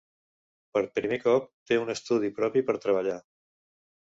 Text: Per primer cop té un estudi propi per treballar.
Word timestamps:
Per 0.77 0.81
primer 0.95 1.19
cop 1.25 1.45
té 1.73 1.79
un 1.81 1.93
estudi 1.97 2.33
propi 2.41 2.65
per 2.71 2.79
treballar. 2.87 3.19